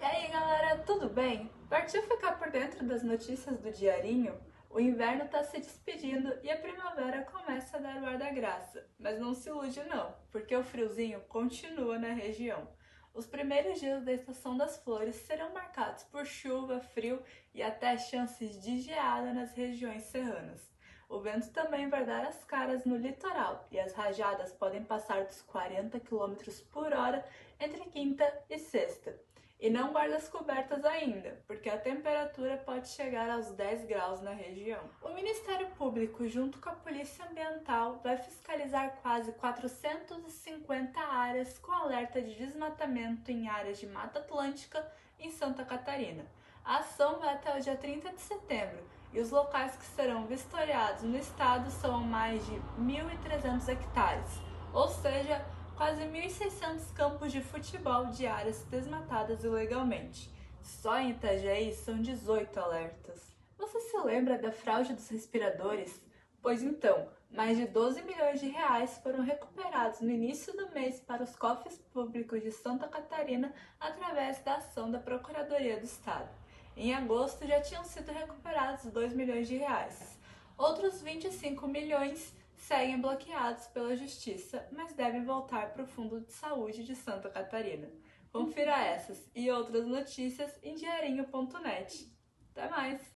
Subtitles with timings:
[0.00, 1.50] E aí galera, tudo bem?
[1.68, 4.34] Partiu ficar por dentro das notícias do Diarinho?
[4.70, 8.88] O inverno está se despedindo e a primavera começa a dar o ar da graça.
[8.98, 12.66] Mas não se ilude não, porque o friozinho continua na região.
[13.12, 17.22] Os primeiros dias da estação das flores serão marcados por chuva, frio
[17.52, 20.72] e até chances de geada nas regiões serranas.
[21.10, 25.42] O vento também vai dar as caras no litoral e as rajadas podem passar dos
[25.42, 26.36] 40 km
[26.72, 27.22] por hora
[27.60, 29.19] entre quinta e sexta.
[29.60, 34.32] E não guarda as cobertas ainda, porque a temperatura pode chegar aos 10 graus na
[34.32, 34.80] região.
[35.02, 42.22] O Ministério Público, junto com a Polícia Ambiental, vai fiscalizar quase 450 áreas com alerta
[42.22, 46.24] de desmatamento em áreas de Mata Atlântica em Santa Catarina.
[46.64, 48.82] A ação vai até o dia 30 de setembro
[49.12, 54.40] e os locais que serão vistoriados no estado são mais de 1.300 hectares,
[54.72, 55.19] ou seja,
[55.80, 60.30] quase 1.600 campos de futebol de áreas desmatadas ilegalmente.
[60.62, 63.34] Só em Itajaí são 18 alertas.
[63.56, 65.98] Você se lembra da fraude dos respiradores?
[66.42, 71.22] Pois então, mais de 12 milhões de reais foram recuperados no início do mês para
[71.22, 76.28] os cofres públicos de Santa Catarina através da ação da Procuradoria do Estado.
[76.76, 80.20] Em agosto já tinham sido recuperados 2 milhões de reais.
[80.58, 86.84] Outros 25 milhões seguem bloqueados pela Justiça, mas devem voltar para o Fundo de Saúde
[86.84, 87.88] de Santa Catarina.
[88.32, 92.12] Confira essas e outras notícias em diarinho.net.
[92.52, 93.00] Até mais!